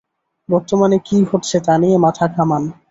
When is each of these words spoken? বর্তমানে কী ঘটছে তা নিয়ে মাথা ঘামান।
বর্তমানে 0.49 0.97
কী 1.05 1.17
ঘটছে 1.25 1.57
তা 1.65 1.73
নিয়ে 1.77 1.97
মাথা 1.97 2.25
ঘামান। 2.27 2.63